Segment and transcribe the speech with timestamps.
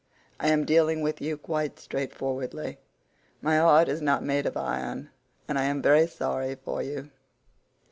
[0.39, 2.79] I am dealing with you quite straightforwardly;
[3.39, 5.11] my heart is not made of iron,
[5.47, 7.11] and I am very sorry for you."